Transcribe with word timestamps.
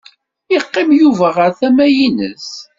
Yeqqim 0.53 0.89
Yuba 0.99 1.27
ɣer 1.37 1.49
tama-nnes. 1.59 2.49